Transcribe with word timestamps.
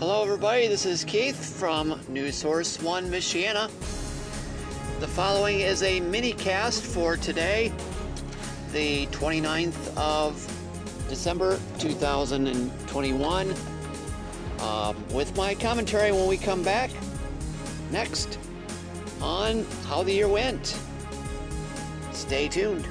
Hello, 0.00 0.24
everybody. 0.24 0.66
This 0.66 0.86
is 0.86 1.04
Keith 1.04 1.56
from 1.56 2.00
News 2.08 2.34
Source 2.34 2.82
One, 2.82 3.08
Michiana. 3.08 3.68
The 4.98 5.06
following 5.06 5.60
is 5.60 5.84
a 5.84 6.00
mini 6.00 6.32
cast 6.32 6.84
for 6.84 7.16
today, 7.16 7.72
the 8.72 9.06
29th 9.06 9.96
of 9.96 10.34
December 11.08 11.60
2021, 11.78 13.54
um, 14.58 15.08
with 15.10 15.36
my 15.36 15.54
commentary 15.54 16.10
when 16.10 16.26
we 16.26 16.38
come 16.38 16.64
back 16.64 16.90
next 17.92 18.36
on 19.22 19.64
how 19.86 20.02
the 20.02 20.12
year 20.12 20.28
went. 20.28 20.76
Stay 22.10 22.48
tuned. 22.48 22.88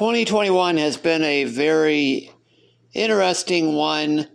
Twenty 0.00 0.24
twenty 0.24 0.48
one 0.48 0.78
has 0.78 0.96
been 0.96 1.22
a 1.22 1.44
very 1.44 2.32
interesting 2.94 3.74
one 3.74 4.28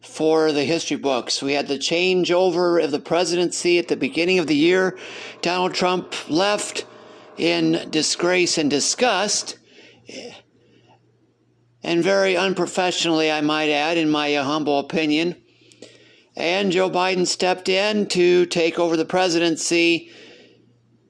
for 0.00 0.52
the 0.52 0.62
history 0.62 0.96
books. 0.96 1.42
We 1.42 1.54
had 1.54 1.66
the 1.66 1.76
changeover 1.76 2.80
of 2.80 2.92
the 2.92 3.00
presidency 3.00 3.80
at 3.80 3.88
the 3.88 3.96
beginning 3.96 4.38
of 4.38 4.46
the 4.46 4.54
year. 4.54 4.96
Donald 5.42 5.74
Trump 5.74 6.14
left 6.30 6.86
in 7.36 7.90
disgrace 7.90 8.58
and 8.58 8.70
disgust, 8.70 9.58
and 11.82 12.04
very 12.04 12.36
unprofessionally, 12.36 13.28
I 13.28 13.40
might 13.40 13.70
add, 13.70 13.98
in 13.98 14.08
my 14.08 14.34
humble 14.34 14.78
opinion. 14.78 15.34
And 16.36 16.70
Joe 16.70 16.90
Biden 16.90 17.26
stepped 17.26 17.68
in 17.68 18.06
to 18.10 18.46
take 18.46 18.78
over 18.78 18.96
the 18.96 19.04
presidency 19.04 20.12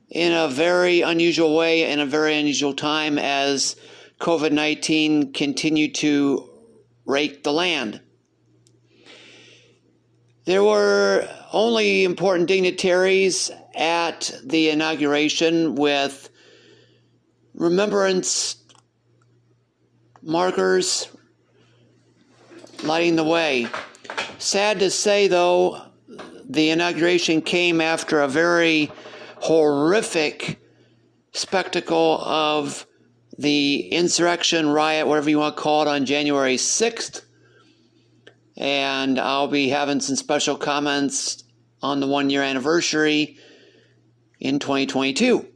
in 0.08 0.32
a 0.32 0.48
very 0.48 1.00
unusual 1.00 1.56
way 1.56 1.90
in 1.90 2.00
a 2.00 2.06
very 2.06 2.38
unusual 2.38 2.74
time 2.74 3.18
as 3.18 3.76
COVID 4.20 4.52
19 4.52 5.32
continued 5.32 5.94
to 5.96 6.48
rake 7.04 7.42
the 7.42 7.52
land. 7.52 8.00
There 10.44 10.62
were 10.62 11.28
only 11.52 12.04
important 12.04 12.48
dignitaries 12.48 13.50
at 13.74 14.32
the 14.44 14.70
inauguration 14.70 15.74
with 15.74 16.30
remembrance 17.54 18.56
markers 20.22 21.08
lighting 22.84 23.16
the 23.16 23.24
way. 23.24 23.66
Sad 24.38 24.78
to 24.80 24.90
say, 24.90 25.27
though, 25.28 25.82
the 26.48 26.70
inauguration 26.70 27.42
came 27.42 27.80
after 27.80 28.20
a 28.20 28.28
very 28.28 28.92
horrific 29.47 30.58
spectacle 31.33 32.20
of 32.20 32.84
the 33.39 33.89
insurrection, 33.92 34.69
riot, 34.69 35.06
whatever 35.06 35.30
you 35.30 35.39
want 35.39 35.56
to 35.56 35.62
call 35.62 35.83
it, 35.83 35.89
on 35.89 36.05
January 36.05 36.56
6th. 36.56 37.22
And 38.56 39.20
I'll 39.20 39.47
be 39.47 39.69
having 39.69 40.00
some 40.00 40.17
special 40.17 40.56
comments 40.56 41.44
on 41.80 42.00
the 42.00 42.08
one 42.08 42.28
year 42.28 42.42
anniversary 42.42 43.39
in 44.41 44.58
2022. 44.58 45.47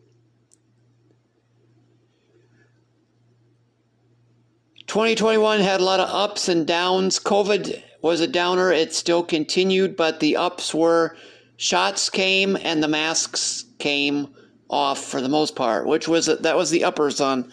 2021 4.86 5.60
had 5.60 5.80
a 5.80 5.84
lot 5.84 5.98
of 5.98 6.08
ups 6.08 6.48
and 6.48 6.64
downs. 6.64 7.18
COVID 7.18 7.82
was 8.02 8.20
a 8.20 8.28
downer. 8.28 8.70
It 8.70 8.94
still 8.94 9.24
continued, 9.24 9.96
but 9.96 10.20
the 10.20 10.36
ups 10.36 10.72
were 10.72 11.16
shots 11.60 12.08
came 12.08 12.56
and 12.56 12.82
the 12.82 12.88
masks 12.88 13.66
came 13.78 14.34
off 14.70 15.04
for 15.04 15.20
the 15.20 15.28
most 15.28 15.54
part, 15.54 15.86
which 15.86 16.08
was 16.08 16.24
that 16.24 16.56
was 16.56 16.70
the 16.70 16.84
uppers 16.84 17.20
on 17.20 17.52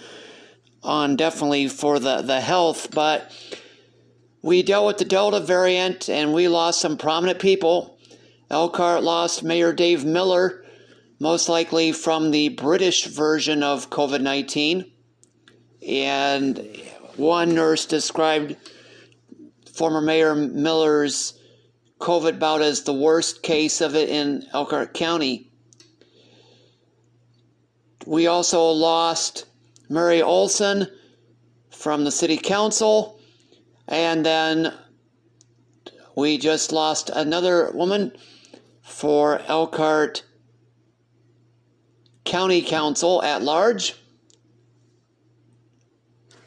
on 0.81 1.18
definitely 1.18 1.68
for 1.68 2.00
the 2.00 2.22
the 2.22 2.40
health, 2.40 2.90
but 2.92 3.30
we 4.42 4.64
dealt 4.64 4.88
with 4.88 4.98
the 4.98 5.06
Delta 5.06 5.42
variant 5.42 6.09
and 6.09 6.34
we 6.34 6.48
lost 6.48 6.80
some 6.80 6.98
prominent 6.98 7.40
people. 7.40 8.00
Elkhart 8.50 9.04
lost 9.04 9.44
Mayor 9.44 9.74
Dave 9.74 10.06
Miller, 10.06 10.64
most 11.20 11.50
likely 11.50 11.92
from 11.92 12.31
the 12.31 12.48
British 12.50 13.08
version 13.08 13.62
of 13.62 13.90
COVID 13.90 14.22
19. 14.22 14.90
And 15.86 16.66
one 17.18 17.54
nurse 17.54 17.86
described 17.86 18.56
former 19.74 20.00
Mayor 20.00 20.34
Miller's 20.34 21.37
COVID 22.00 22.40
bout 22.40 22.62
as 22.62 22.84
the 22.84 22.94
worst 22.94 23.41
case 23.44 23.81
of 23.81 23.96
it 23.96 24.09
in 24.09 24.46
Elkhart 24.53 24.94
County. 24.94 25.50
We 28.06 28.28
also 28.28 28.63
lost 28.69 29.46
Murray 29.90 30.22
Olson 30.22 30.88
from 31.72 32.03
the 32.03 32.12
City 32.12 32.38
Council, 32.38 33.19
and 33.88 34.25
then 34.25 34.74
we 36.16 36.38
just 36.38 36.72
lost 36.72 37.09
another 37.09 37.72
woman 37.72 38.12
for 38.81 39.40
Elkhart 39.47 40.24
County 42.24 42.62
Council 42.62 43.22
at 43.24 43.41
large 43.41 43.96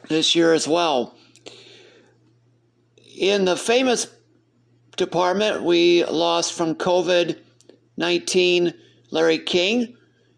this 0.09 0.35
year 0.35 0.53
as 0.53 0.67
well. 0.67 1.15
In 3.17 3.45
the 3.45 3.55
famous 3.55 4.07
department, 4.95 5.63
we 5.63 6.05
lost 6.05 6.53
from 6.53 6.75
COVID 6.75 7.37
19 7.97 8.73
Larry 9.11 9.39
King, 9.39 9.95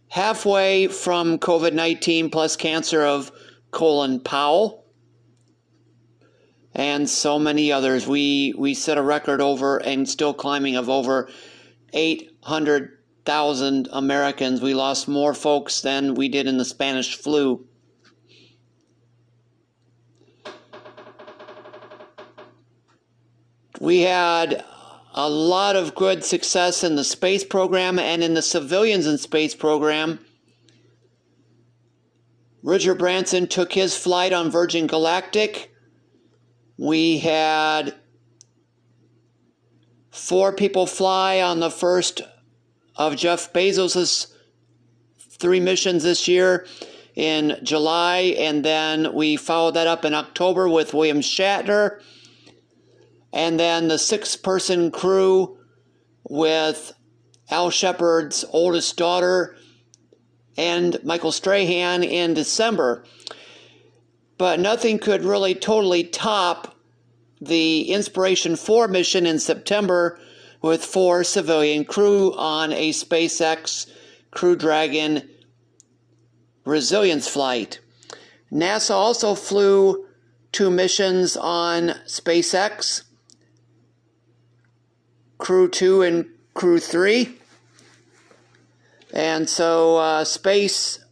halfway 0.09 0.87
from 0.87 1.37
COVID 1.37 1.73
19 1.73 2.29
plus 2.29 2.55
cancer 2.55 3.01
of 3.03 3.31
Colin 3.71 4.19
Powell, 4.19 4.85
and 6.73 7.09
so 7.09 7.37
many 7.39 7.71
others. 7.71 8.07
We, 8.07 8.53
we 8.57 8.73
set 8.73 8.97
a 8.97 9.03
record 9.03 9.41
over 9.41 9.77
and 9.77 10.09
still 10.09 10.33
climbing 10.33 10.75
of 10.75 10.89
over 10.89 11.29
800,000 11.93 13.87
Americans. 13.91 14.61
We 14.61 14.73
lost 14.73 15.07
more 15.07 15.33
folks 15.33 15.81
than 15.81 16.15
we 16.15 16.29
did 16.29 16.47
in 16.47 16.57
the 16.57 16.65
Spanish 16.65 17.15
flu. 17.15 17.65
We 23.83 23.99
had 24.03 24.63
a 25.13 25.29
lot 25.29 25.75
of 25.75 25.93
good 25.93 26.23
success 26.23 26.85
in 26.85 26.95
the 26.95 27.03
space 27.03 27.43
program 27.43 27.99
and 27.99 28.23
in 28.23 28.33
the 28.33 28.41
civilians 28.41 29.05
in 29.05 29.17
space 29.17 29.53
program. 29.53 30.19
Richard 32.63 32.95
Branson 32.95 33.45
took 33.45 33.73
his 33.73 33.97
flight 33.97 34.31
on 34.31 34.49
Virgin 34.49 34.87
Galactic. 34.87 35.75
We 36.77 37.17
had 37.17 37.93
four 40.11 40.53
people 40.53 40.85
fly 40.85 41.41
on 41.41 41.59
the 41.59 41.69
first 41.69 42.21
of 42.95 43.17
Jeff 43.17 43.51
Bezos's 43.51 44.33
three 45.39 45.59
missions 45.59 46.03
this 46.03 46.25
year 46.29 46.65
in 47.15 47.59
July, 47.63 48.33
and 48.37 48.63
then 48.63 49.13
we 49.13 49.35
followed 49.35 49.73
that 49.73 49.87
up 49.87 50.05
in 50.05 50.13
October 50.13 50.69
with 50.69 50.93
William 50.93 51.19
Shatner 51.19 51.99
and 53.33 53.59
then 53.59 53.87
the 53.87 53.97
six 53.97 54.35
person 54.35 54.91
crew 54.91 55.57
with 56.23 56.93
Al 57.49 57.71
Shepard's 57.71 58.45
oldest 58.51 58.95
daughter 58.95 59.57
and 60.55 61.03
Michael 61.03 61.31
Strahan 61.31 62.03
in 62.03 62.35
December. 62.35 63.03
But 64.37 64.59
nothing 64.59 64.99
could 64.99 65.23
really 65.23 65.55
totally 65.55 66.03
top 66.03 66.75
the 67.41 67.91
Inspiration 67.91 68.55
4 68.55 68.87
mission 68.87 69.25
in 69.25 69.39
September 69.39 70.19
with 70.61 70.85
four 70.85 71.23
civilian 71.23 71.83
crew 71.83 72.33
on 72.35 72.71
a 72.71 72.91
SpaceX 72.91 73.89
Crew 74.31 74.55
Dragon 74.55 75.27
resilience 76.65 77.27
flight. 77.27 77.79
NASA 78.51 78.91
also 78.91 79.35
flew 79.35 80.05
two 80.53 80.69
missions 80.69 81.35
on 81.35 81.89
SpaceX 82.05 83.03
Crew 85.43 85.67
2 85.67 86.03
and 86.03 86.25
Crew 86.53 86.79
3. 86.79 87.37
And 89.13 89.49
so 89.49 89.97
uh, 89.97 90.23
space 90.23 91.03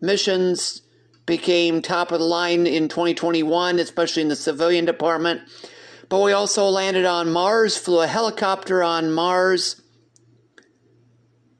missions 0.00 0.82
became 1.26 1.82
top 1.82 2.12
of 2.12 2.20
the 2.20 2.24
line 2.24 2.68
in 2.68 2.86
2021, 2.86 3.80
especially 3.80 4.22
in 4.22 4.28
the 4.28 4.36
civilian 4.36 4.84
department. 4.84 5.40
But 6.08 6.20
we 6.22 6.30
also 6.30 6.66
landed 6.66 7.06
on 7.06 7.32
Mars, 7.32 7.76
flew 7.76 8.00
a 8.00 8.06
helicopter 8.06 8.84
on 8.84 9.10
Mars. 9.10 9.82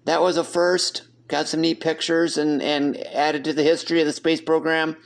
That 0.05 0.23
was 0.23 0.37
a 0.37 0.45
first. 0.45 1.03
Got 1.27 1.49
some 1.49 1.61
neat 1.61 1.81
pictures 1.81 2.39
and, 2.39 2.63
and 2.63 2.97
added 2.99 3.43
to 3.47 3.53
the 3.53 3.65
history 3.65 3.99
of 3.99 4.07
the 4.07 4.13
space 4.13 4.41
program. 4.41 4.97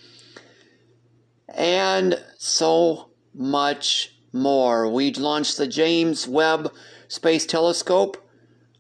And 1.48 2.22
so 2.36 3.08
much 3.32 4.15
more. 4.37 4.88
We 4.88 5.12
launched 5.12 5.56
the 5.56 5.67
James 5.67 6.29
Webb 6.29 6.73
Space 7.09 7.47
Telescope 7.47 8.17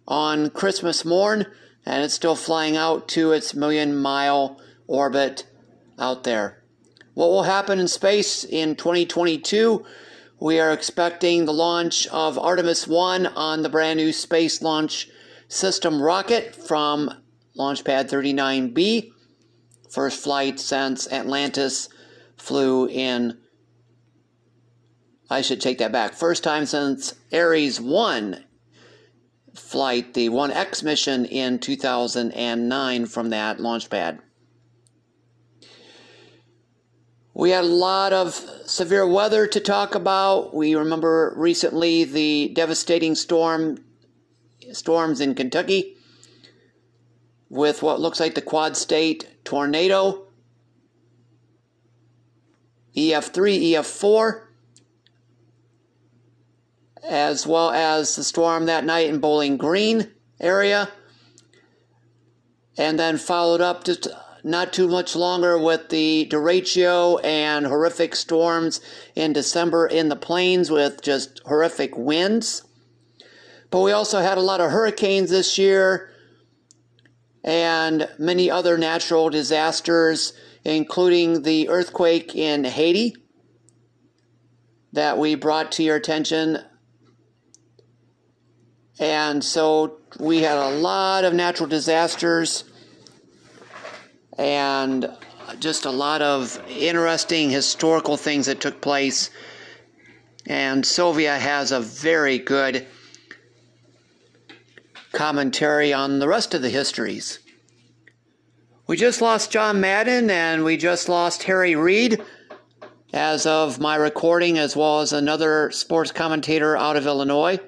on 0.06 0.50
Christmas 0.50 1.04
morn, 1.04 1.46
and 1.84 2.02
it's 2.02 2.14
still 2.14 2.36
flying 2.36 2.76
out 2.76 3.08
to 3.08 3.32
its 3.32 3.54
million 3.54 3.96
mile 3.96 4.60
orbit 4.86 5.46
out 5.98 6.24
there. 6.24 6.62
What 7.14 7.28
will 7.28 7.44
happen 7.44 7.78
in 7.78 7.88
space 7.88 8.44
in 8.44 8.76
2022? 8.76 9.84
We 10.38 10.60
are 10.60 10.72
expecting 10.72 11.44
the 11.46 11.52
launch 11.52 12.06
of 12.08 12.38
Artemis 12.38 12.86
1 12.86 13.26
on 13.26 13.62
the 13.62 13.70
brand 13.70 13.98
new 13.98 14.12
Space 14.12 14.60
Launch 14.60 15.08
System 15.48 16.02
rocket 16.02 16.54
from 16.54 17.10
Launch 17.54 17.84
Pad 17.84 18.10
39B. 18.10 19.12
First 19.88 20.22
flight 20.22 20.60
since 20.60 21.10
Atlantis 21.10 21.88
flew 22.36 22.86
in. 22.86 23.38
I 25.28 25.40
should 25.42 25.60
take 25.60 25.78
that 25.78 25.92
back. 25.92 26.14
First 26.14 26.44
time 26.44 26.66
since 26.66 27.14
Ares 27.32 27.80
1 27.80 28.44
flight, 29.54 30.14
the 30.14 30.28
1X 30.28 30.82
mission 30.82 31.24
in 31.24 31.58
2009 31.58 33.06
from 33.06 33.30
that 33.30 33.60
launch 33.60 33.90
pad. 33.90 34.20
We 37.34 37.50
had 37.50 37.64
a 37.64 37.68
lot 37.68 38.12
of 38.12 38.34
severe 38.64 39.06
weather 39.06 39.46
to 39.46 39.60
talk 39.60 39.94
about. 39.94 40.54
We 40.54 40.74
remember 40.74 41.34
recently 41.36 42.04
the 42.04 42.48
devastating 42.54 43.14
storm 43.14 43.84
storms 44.72 45.20
in 45.20 45.34
Kentucky 45.34 45.96
with 47.50 47.82
what 47.82 48.00
looks 48.00 48.20
like 48.20 48.34
the 48.34 48.42
quad 48.42 48.76
state 48.76 49.44
tornado. 49.44 50.22
EF3, 52.96 53.72
EF4, 53.72 54.45
as 57.08 57.46
well 57.46 57.70
as 57.70 58.16
the 58.16 58.24
storm 58.24 58.66
that 58.66 58.84
night 58.84 59.08
in 59.08 59.20
Bowling 59.20 59.56
Green 59.56 60.10
area, 60.40 60.88
and 62.76 62.98
then 62.98 63.16
followed 63.16 63.60
up 63.60 63.84
just 63.84 64.08
not 64.44 64.72
too 64.72 64.86
much 64.86 65.16
longer 65.16 65.58
with 65.58 65.88
the 65.88 66.28
derecho 66.30 67.22
and 67.24 67.66
horrific 67.66 68.14
storms 68.14 68.80
in 69.16 69.32
December 69.32 69.86
in 69.86 70.08
the 70.08 70.16
plains 70.16 70.70
with 70.70 71.02
just 71.02 71.40
horrific 71.46 71.96
winds. 71.96 72.62
But 73.70 73.80
we 73.80 73.90
also 73.90 74.20
had 74.20 74.38
a 74.38 74.42
lot 74.42 74.60
of 74.60 74.70
hurricanes 74.70 75.30
this 75.30 75.58
year 75.58 76.10
and 77.42 78.08
many 78.18 78.50
other 78.50 78.78
natural 78.78 79.30
disasters, 79.30 80.32
including 80.64 81.42
the 81.42 81.68
earthquake 81.68 82.36
in 82.36 82.64
Haiti 82.64 83.16
that 84.92 85.18
we 85.18 85.34
brought 85.34 85.72
to 85.72 85.82
your 85.82 85.96
attention. 85.96 86.58
And 88.98 89.44
so 89.44 89.98
we 90.18 90.38
had 90.38 90.56
a 90.56 90.70
lot 90.70 91.24
of 91.24 91.34
natural 91.34 91.68
disasters 91.68 92.64
and 94.38 95.10
just 95.60 95.84
a 95.84 95.90
lot 95.90 96.22
of 96.22 96.62
interesting 96.68 97.50
historical 97.50 98.16
things 98.16 98.46
that 98.46 98.60
took 98.60 98.80
place. 98.80 99.30
And 100.46 100.84
Sylvia 100.84 101.38
has 101.38 101.72
a 101.72 101.80
very 101.80 102.38
good 102.38 102.86
commentary 105.12 105.92
on 105.92 106.18
the 106.18 106.28
rest 106.28 106.54
of 106.54 106.62
the 106.62 106.70
histories. 106.70 107.38
We 108.86 108.96
just 108.96 109.20
lost 109.20 109.50
John 109.50 109.80
Madden 109.80 110.30
and 110.30 110.62
we 110.64 110.76
just 110.76 111.08
lost 111.08 111.42
Harry 111.44 111.74
Reid 111.74 112.22
as 113.12 113.46
of 113.46 113.80
my 113.80 113.96
recording, 113.96 114.58
as 114.58 114.76
well 114.76 115.00
as 115.00 115.12
another 115.12 115.70
sports 115.70 116.12
commentator 116.12 116.76
out 116.76 116.96
of 116.96 117.06
Illinois. 117.06 117.58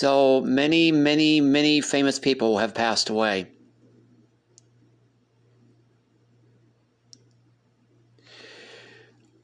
So 0.00 0.40
many, 0.40 0.92
many, 0.92 1.42
many 1.42 1.82
famous 1.82 2.18
people 2.18 2.56
have 2.56 2.72
passed 2.72 3.10
away. 3.10 3.48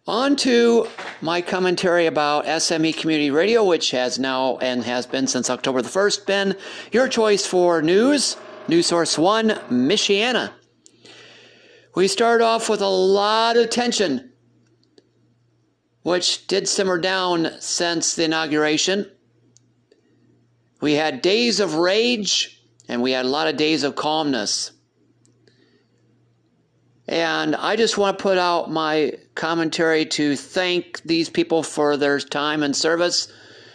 On 0.06 0.35
to 0.37 0.88
my 1.20 1.43
commentary 1.43 2.06
about 2.06 2.47
SME 2.47 2.97
Community 2.97 3.31
Radio, 3.31 3.64
which 3.64 3.91
has 3.91 4.19
now 4.19 4.56
and 4.56 4.82
has 4.85 5.05
been 5.05 5.26
since 5.26 5.50
October 5.50 5.82
the 5.82 5.91
1st 5.91 6.25
been 6.25 6.56
your 6.91 7.06
choice 7.06 7.44
for 7.44 7.82
news, 7.82 8.38
News 8.67 8.87
Source 8.87 9.19
1, 9.19 9.49
Michiana. 9.69 10.52
We 11.94 12.09
start 12.09 12.41
off 12.41 12.70
with 12.70 12.81
a 12.81 12.88
lot 12.88 13.59
of 13.59 13.69
tension, 13.69 14.32
which 16.00 16.47
did 16.47 16.67
simmer 16.67 16.97
down 16.97 17.50
since 17.61 18.14
the 18.14 18.25
inauguration. 18.25 19.11
We 20.81 20.94
had 20.94 21.23
days 21.23 21.61
of 21.61 21.75
rage 21.75 22.62
and 22.88 23.02
we 23.02 23.12
had 23.12 23.25
a 23.25 23.28
lot 23.28 23.49
of 23.49 23.56
days 23.56 23.82
of 23.82 23.96
calmness. 23.96 24.73
And 27.08 27.55
I 27.55 27.76
just 27.76 27.96
want 27.96 28.19
to 28.19 28.23
put 28.23 28.38
out 28.38 28.70
my 28.70 29.12
commentary 29.34 30.06
to 30.06 30.37
thank 30.37 31.02
these 31.02 31.28
people 31.31 31.62
for 31.62 31.96
their 31.96 32.19
time 32.19 32.62
and 32.62 32.75
service. 32.75 33.32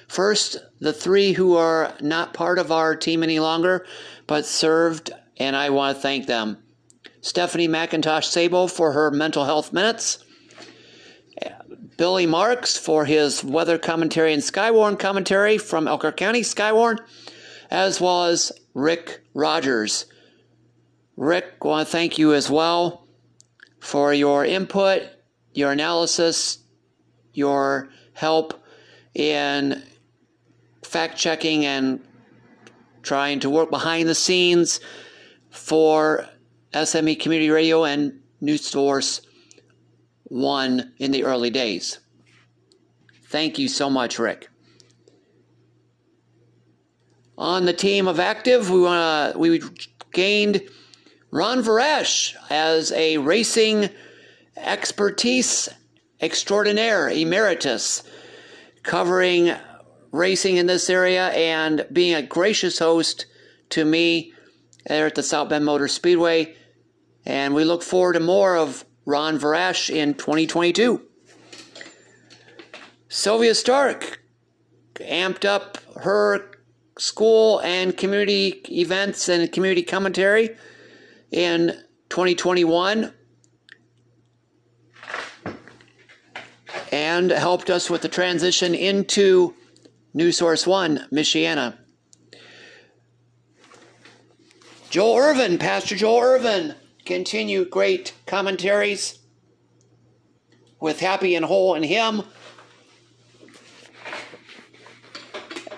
First, 0.07 0.57
the 0.81 0.91
three 0.91 1.31
who 1.31 1.55
are 1.55 1.93
not 2.01 2.33
part 2.33 2.59
of 2.59 2.71
our 2.71 2.95
team 2.95 3.23
any 3.23 3.39
longer, 3.39 3.85
but 4.27 4.45
served, 4.45 5.11
and 5.37 5.55
I 5.55 5.69
want 5.69 5.95
to 5.95 6.01
thank 6.01 6.27
them. 6.27 6.57
Stephanie 7.21 7.69
McIntosh 7.69 8.25
Sable 8.25 8.67
for 8.67 8.91
her 8.91 9.11
mental 9.11 9.45
health 9.45 9.71
minutes. 9.71 10.25
Billy 11.97 12.25
Marks 12.25 12.77
for 12.77 13.05
his 13.05 13.43
weather 13.43 13.77
commentary 13.77 14.33
and 14.33 14.41
Skywarn 14.41 14.97
commentary 14.97 15.57
from 15.57 15.87
Elkhart 15.87 16.17
County 16.17 16.41
Skywarn, 16.41 16.99
as 17.69 18.01
well 18.01 18.25
as 18.25 18.51
Rick 18.73 19.21
Rogers. 19.33 20.05
Rick, 21.17 21.63
want 21.63 21.87
to 21.87 21.91
thank 21.91 22.17
you 22.17 22.33
as 22.33 22.49
well 22.49 23.07
for 23.79 24.13
your 24.13 24.45
input, 24.45 25.03
your 25.53 25.71
analysis, 25.71 26.59
your 27.33 27.89
help 28.13 28.63
in 29.13 29.81
fact 30.83 31.17
checking 31.17 31.65
and 31.65 32.01
trying 33.01 33.39
to 33.39 33.49
work 33.49 33.69
behind 33.69 34.07
the 34.07 34.15
scenes 34.15 34.79
for 35.49 36.25
SME 36.73 37.19
Community 37.19 37.49
Radio 37.49 37.83
and 37.83 38.19
News 38.39 38.65
Source 38.65 39.21
One 40.31 40.93
in 40.97 41.11
the 41.11 41.25
early 41.25 41.49
days. 41.49 41.99
Thank 43.25 43.59
you 43.59 43.67
so 43.67 43.89
much, 43.89 44.17
Rick. 44.17 44.47
On 47.37 47.65
the 47.65 47.73
team 47.73 48.07
of 48.07 48.17
active, 48.17 48.69
we 48.69 48.79
want 48.79 49.37
we 49.37 49.61
gained 50.13 50.61
Ron 51.31 51.61
Varesh 51.61 52.33
as 52.49 52.93
a 52.93 53.17
racing 53.17 53.89
expertise 54.55 55.67
extraordinaire 56.21 57.09
emeritus, 57.09 58.01
covering 58.83 59.53
racing 60.13 60.55
in 60.55 60.65
this 60.65 60.89
area 60.89 61.27
and 61.31 61.85
being 61.91 62.15
a 62.15 62.21
gracious 62.21 62.79
host 62.79 63.25
to 63.71 63.83
me 63.83 64.31
there 64.85 65.07
at 65.07 65.15
the 65.15 65.23
South 65.23 65.49
Bend 65.49 65.65
Motor 65.65 65.89
Speedway. 65.89 66.55
And 67.25 67.53
we 67.53 67.65
look 67.65 67.83
forward 67.83 68.13
to 68.13 68.21
more 68.21 68.55
of 68.55 68.85
Ron 69.05 69.39
Varesh 69.39 69.93
in 69.93 70.13
2022. 70.13 71.01
Sylvia 73.09 73.55
Stark 73.55 74.21
amped 74.95 75.45
up 75.45 75.77
her 76.01 76.51
school 76.97 77.59
and 77.59 77.97
community 77.97 78.61
events 78.69 79.27
and 79.27 79.51
community 79.51 79.83
commentary 79.83 80.55
in 81.31 81.69
2021 82.09 83.13
and 86.91 87.31
helped 87.31 87.69
us 87.69 87.89
with 87.89 88.01
the 88.01 88.09
transition 88.09 88.75
into 88.75 89.55
New 90.13 90.31
Source 90.31 90.67
One, 90.67 91.07
Michiana. 91.11 91.77
Joel 94.89 95.17
Irvin, 95.17 95.57
Pastor 95.57 95.95
Joel 95.95 96.19
Irvin, 96.19 96.75
continue 97.05 97.65
great 97.65 98.13
commentaries 98.25 99.19
with 100.79 100.99
Happy 100.99 101.35
and 101.35 101.45
Whole 101.45 101.75
in 101.75 101.83
Him. 101.83 102.23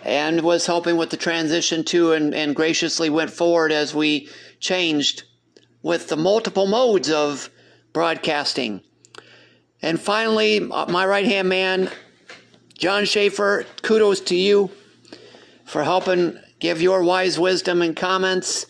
And 0.03 0.41
was 0.41 0.65
helping 0.65 0.97
with 0.97 1.11
the 1.11 1.17
transition 1.17 1.83
too, 1.83 2.11
and, 2.11 2.33
and 2.35 2.55
graciously 2.55 3.09
went 3.09 3.31
forward 3.31 3.71
as 3.71 3.95
we 3.95 4.29
changed 4.59 5.23
with 5.81 6.09
the 6.09 6.17
multiple 6.17 6.67
modes 6.67 7.09
of 7.09 7.49
broadcasting. 7.93 8.81
And 9.81 9.99
finally, 9.99 10.59
my 10.59 11.05
right 11.05 11.25
hand 11.25 11.49
man, 11.49 11.89
John 12.77 13.05
Schaefer, 13.05 13.65
kudos 13.81 14.19
to 14.21 14.35
you 14.35 14.71
for 15.65 15.83
helping 15.83 16.39
give 16.59 16.81
your 16.81 17.03
wise 17.03 17.39
wisdom 17.39 17.81
and 17.81 17.95
comments 17.95 18.65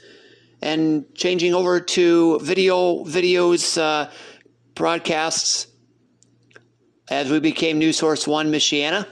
and 0.63 1.13
changing 1.13 1.53
over 1.53 1.81
to 1.81 2.39
video 2.39 3.03
videos 3.03 3.77
uh, 3.77 4.09
broadcasts 4.75 5.67
as 7.09 7.29
we 7.29 7.41
became 7.41 7.77
New 7.77 7.91
Source 7.91 8.25
One 8.25 8.49
Michiana 8.49 9.05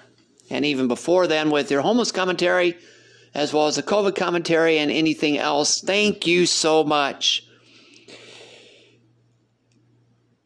and 0.50 0.65
even 0.65 0.88
before 0.88 1.27
then 1.27 1.51
with 1.51 1.70
your 1.70 1.81
homeless 1.81 2.12
commentary, 2.12 2.77
as 3.34 3.53
well 3.53 3.67
as 3.67 3.75
the 3.75 3.84
COVID 3.84 4.15
commentary 4.15 4.77
and 4.77 4.89
anything 4.89 5.38
else. 5.38 5.81
Thank 5.81 6.25
you 6.25 6.46
so 6.46 6.86
much. 6.86 7.46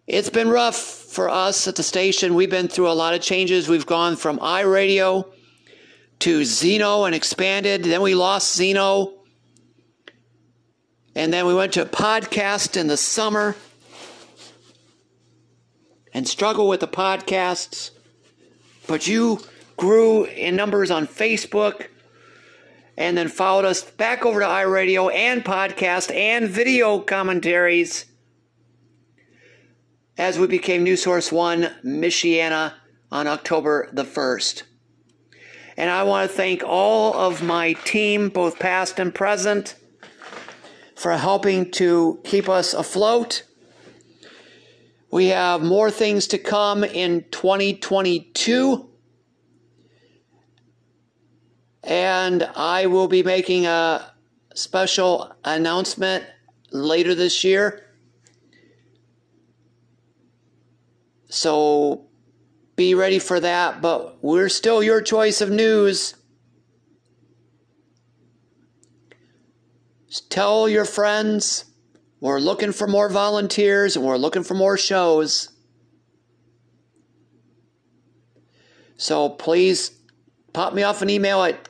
It's 0.08 0.30
been 0.30 0.50
rough 0.50 0.76
for 0.76 1.30
us 1.30 1.68
at 1.68 1.76
the 1.76 1.84
station. 1.84 2.34
We've 2.34 2.50
been 2.50 2.68
through 2.68 2.90
a 2.90 2.94
lot 2.94 3.14
of 3.14 3.22
changes. 3.22 3.68
We've 3.68 3.86
gone 3.86 4.16
from 4.16 4.40
iRadio 4.40 5.32
to 6.20 6.46
Zeno 6.46 7.06
and 7.06 7.16
expanded. 7.16 7.84
Then 7.84 8.02
we 8.02 8.16
lost 8.16 8.56
Zeno. 8.56 9.25
And 11.16 11.32
then 11.32 11.46
we 11.46 11.56
went 11.56 11.74
to 11.74 11.86
podcast 11.86 12.76
in 12.76 12.88
the 12.88 12.98
summer 12.98 13.56
and 16.14 16.28
struggle 16.28 16.68
with 16.68 16.82
the 16.82 16.88
podcasts. 16.88 17.92
But 18.86 19.08
you 19.08 19.40
grew 19.78 20.26
in 20.26 20.56
numbers 20.56 20.92
on 20.92 21.08
Facebook 21.08 21.88
and 22.98 23.18
then 23.18 23.30
followed 23.30 23.66
us 23.66 23.84
back 23.84 24.26
over 24.26 24.42
to 24.42 24.46
iRadio 24.46 25.14
and 25.14 25.44
podcast 25.44 26.14
and 26.14 26.50
video 26.50 27.00
commentaries 27.00 28.06
as 30.18 30.38
we 30.38 30.48
became 30.48 30.84
New 30.84 30.96
Source 30.96 31.32
One 31.32 31.72
Michiana 31.84 32.74
on 33.12 33.28
October 33.28 33.90
the 33.92 34.04
1st. 34.04 34.64
And 35.78 35.90
I 35.90 36.04
want 36.04 36.30
to 36.30 36.36
thank 36.36 36.64
all 36.64 37.14
of 37.14 37.44
my 37.44 37.74
team, 37.74 38.30
both 38.30 38.60
past 38.60 38.98
and 39.00 39.14
present, 39.14 39.76
for 40.96 41.16
helping 41.18 41.72
to 41.72 42.20
keep 42.24 42.50
us 42.50 42.74
afloat. 42.74 43.44
We 45.12 45.28
have 45.28 45.62
more 45.62 45.92
things 45.92 46.28
to 46.28 46.38
come 46.38 46.84
in 46.84 47.26
2022. 47.32 48.90
And 51.84 52.44
I 52.56 52.88
will 52.88 53.08
be 53.08 53.24
making 53.24 53.68
a 53.68 54.12
special 54.56 55.32
announcement 55.44 56.26
later 56.72 57.14
this 57.14 57.44
year. 57.44 57.82
So 61.30 62.08
be 62.76 62.96
ready 62.96 63.20
for 63.20 63.40
that, 63.40 63.82
but 63.82 64.24
we're 64.24 64.50
still 64.50 64.82
your 64.82 65.02
choice 65.02 65.42
of 65.42 65.50
news. 65.50 66.16
Tell 70.22 70.68
your 70.70 70.86
friends 70.86 71.66
we're 72.20 72.40
looking 72.40 72.72
for 72.72 72.88
more 72.88 73.10
volunteers 73.10 73.96
and 73.96 74.06
we're 74.06 74.18
looking 74.18 74.44
for 74.44 74.54
more 74.54 74.78
shows. 74.78 75.50
So 78.98 79.30
please 79.30 79.92
pop 80.54 80.74
me 80.74 80.84
off 80.84 81.02
an 81.02 81.10
email 81.10 81.44
at 81.44 81.70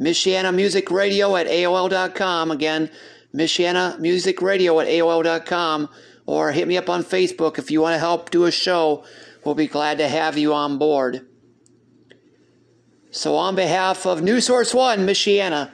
Michiana 0.00 0.54
Music 0.54 0.90
Radio 0.90 1.36
at 1.36 1.46
AOL.com. 1.46 2.50
Again, 2.50 2.90
Michiana 3.34 3.98
Music 3.98 4.40
Radio 4.40 4.78
at 4.80 4.86
AOL.com. 4.86 5.88
Or 6.26 6.52
hit 6.52 6.66
me 6.66 6.78
up 6.78 6.88
on 6.88 7.04
Facebook 7.04 7.58
if 7.58 7.70
you 7.70 7.82
want 7.82 7.94
to 7.94 7.98
help 7.98 8.30
do 8.30 8.44
a 8.44 8.50
show. 8.50 9.04
We'll 9.44 9.54
be 9.54 9.66
glad 9.66 9.98
to 9.98 10.08
have 10.08 10.38
you 10.38 10.54
on 10.54 10.78
board. 10.78 11.26
So, 13.10 13.36
on 13.36 13.54
behalf 13.54 14.06
of 14.06 14.22
New 14.22 14.40
Source 14.40 14.72
One, 14.72 15.00
Michiana, 15.00 15.70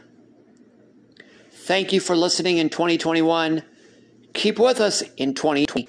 thank 1.70 1.92
you 1.92 2.00
for 2.00 2.16
listening 2.16 2.58
in 2.58 2.68
2021. 2.68 3.62
Keep 4.34 4.58
with 4.58 4.80
us 4.80 5.02
in 5.16 5.34
2020. 5.34 5.88